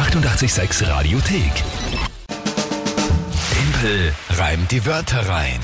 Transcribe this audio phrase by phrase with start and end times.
[0.00, 1.52] 886 Radiothek.
[3.52, 5.60] Tempel reimt die Wörter rein.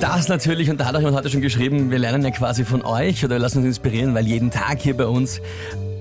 [0.00, 2.84] Das natürlich, und da hat auch jemand heute schon geschrieben, wir lernen ja quasi von
[2.84, 5.40] euch oder lassen uns inspirieren, weil jeden Tag hier bei uns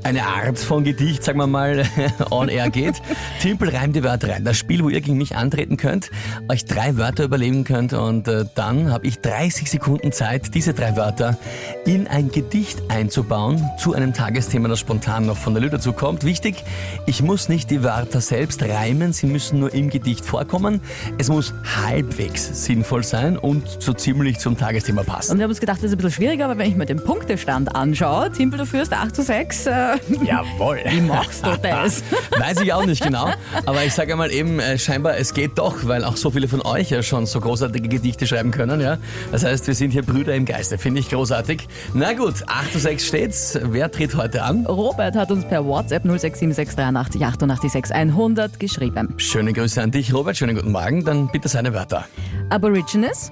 [0.03, 1.85] eine Art von Gedicht, sagen wir mal,
[2.31, 2.95] on air geht.
[3.41, 4.43] Timpel reimt die Wörter rein.
[4.43, 6.11] Das Spiel, wo ihr gegen mich antreten könnt,
[6.49, 10.95] euch drei Wörter überlegen könnt und äh, dann habe ich 30 Sekunden Zeit, diese drei
[10.95, 11.37] Wörter
[11.85, 16.23] in ein Gedicht einzubauen zu einem Tagesthema, das spontan noch von der Lü dazu kommt.
[16.23, 16.63] Wichtig,
[17.05, 20.81] ich muss nicht die Wörter selbst reimen, sie müssen nur im Gedicht vorkommen.
[21.17, 25.31] Es muss halbwegs sinnvoll sein und so ziemlich zum Tagesthema passen.
[25.31, 27.03] Und wir haben uns gedacht, das ist ein bisschen schwieriger, aber wenn ich mir den
[27.03, 29.65] Punktestand anschaue, Timpel, du führst 8 zu 6.
[29.65, 29.92] Äh,
[30.25, 30.79] Jawohl.
[30.87, 32.03] wie machst du das?
[32.37, 33.29] Weiß ich auch nicht genau,
[33.65, 36.61] aber ich sage mal eben, äh, scheinbar es geht doch, weil auch so viele von
[36.61, 38.97] euch ja schon so großartige Gedichte schreiben können, ja.
[39.31, 41.67] Das heißt, wir sind hier Brüder im Geiste, finde ich großartig.
[41.93, 43.59] Na gut, 8 zu 6 steht's.
[43.61, 44.65] Wer tritt heute an?
[44.65, 49.13] Robert hat uns per WhatsApp 0676 88 88 100 geschrieben.
[49.17, 50.37] Schöne Grüße an dich, Robert.
[50.37, 51.03] Schönen guten Morgen.
[51.03, 52.05] Dann bitte seine Wörter.
[52.49, 53.31] Aborigines,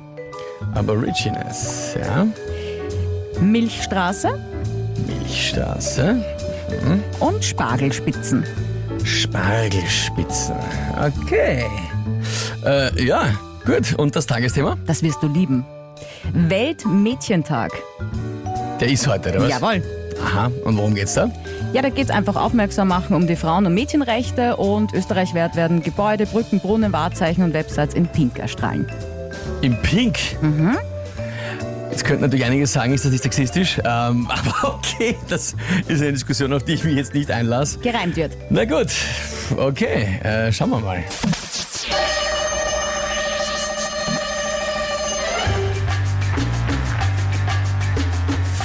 [0.74, 2.28] Aborigines, ja.
[3.40, 4.40] Milchstraße
[5.08, 6.24] Milchstraße,
[7.20, 8.46] und Spargelspitzen.
[9.04, 10.56] Spargelspitzen.
[11.26, 11.66] Okay.
[12.66, 13.24] Äh, ja,
[13.66, 13.94] gut.
[13.98, 14.78] Und das Tagesthema?
[14.86, 15.66] Das wirst du lieben.
[16.34, 17.72] Weltmädchentag.
[18.80, 19.50] Der ist heute, oder was?
[19.50, 19.84] Jawohl.
[20.24, 20.52] Aha.
[20.66, 21.32] Und worum geht's da?
[21.74, 25.82] Ja, da geht es einfach aufmerksam machen um die Frauen- und Mädchenrechte und österreichweit werden
[25.82, 28.88] Gebäude, Brücken, Brunnen, Wahrzeichen und Websites in Pink erstrahlen.
[29.62, 30.18] Im Pink?
[31.92, 33.78] Jetzt könnten natürlich einige sagen, ist das nicht sexistisch?
[33.84, 35.56] Ähm, aber okay, das
[35.88, 37.80] ist eine Diskussion, auf die ich mich jetzt nicht einlasse.
[37.80, 38.32] Gereimt wird.
[38.50, 38.88] Na gut,
[39.58, 41.04] okay, äh, schauen wir mal.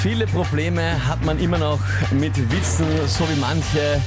[0.01, 1.81] Viele Probleme hat man immer noch
[2.13, 4.01] mit Witzen, so wie manche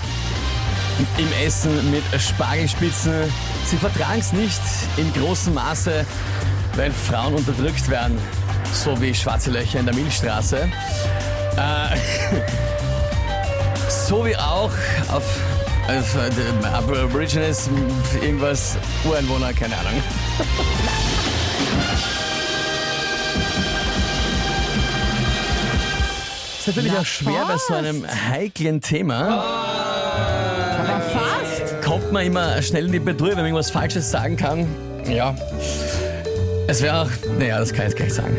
[1.18, 3.14] im Essen mit Spargelspitzen.
[3.66, 4.62] Sie vertragen es nicht
[4.96, 6.06] in großem Maße,
[6.76, 8.18] weil Frauen unterdrückt werden,
[8.74, 10.70] so wie schwarze Löcher in der Milchstraße.
[11.58, 11.98] Äh,
[13.90, 14.72] so wie auch
[15.12, 15.24] auf,
[15.88, 17.70] auf äh, Aborigines
[18.22, 20.02] irgendwas Ureinwohner, keine Ahnung.
[26.60, 29.44] Ist natürlich Na, auch schwer bei so einem heiklen Thema.
[30.78, 31.82] Aber fast.
[31.82, 34.68] Kommt man immer schnell in die Bedrohung, wenn man irgendwas Falsches sagen kann.
[35.08, 35.36] Ja.
[36.70, 37.10] Es wäre auch,
[37.40, 38.38] naja, das kann ich jetzt gleich sagen.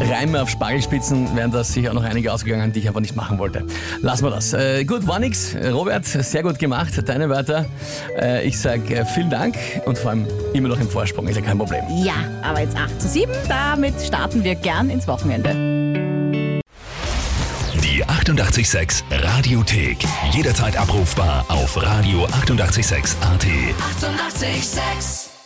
[0.00, 3.38] Reime auf Spargelspitzen wären das sicher auch noch einige ausgegangen, die ich einfach nicht machen
[3.38, 3.62] wollte.
[4.00, 4.54] Lassen wir das.
[4.54, 5.54] Äh, gut, war nix.
[5.70, 6.94] Robert, sehr gut gemacht.
[7.06, 7.66] Deine Wörter.
[8.18, 11.28] Äh, ich sage äh, vielen Dank und vor allem immer noch im Vorsprung.
[11.28, 11.84] Ist ja kein Problem.
[12.02, 13.30] Ja, aber jetzt 8 zu 7.
[13.50, 15.50] Damit starten wir gern ins Wochenende.
[17.82, 19.98] Die 886 Radiothek.
[20.32, 22.46] Jederzeit abrufbar auf radio886.at.
[22.46, 23.16] 886!
[23.98, 25.37] 886